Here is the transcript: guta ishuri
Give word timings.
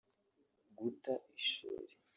guta 0.77 1.13
ishuri 1.37 1.93